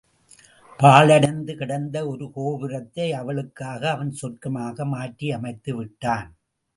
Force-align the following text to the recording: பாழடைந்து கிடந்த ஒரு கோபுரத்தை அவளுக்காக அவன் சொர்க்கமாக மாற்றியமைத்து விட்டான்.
பாழடைந்து 0.79 1.53
கிடந்த 1.55 1.97
ஒரு 2.07 2.31
கோபுரத்தை 2.31 3.07
அவளுக்காக 3.11 3.89
அவன் 3.91 4.13
சொர்க்கமாக 4.21 4.85
மாற்றியமைத்து 4.85 5.73
விட்டான். 5.75 6.29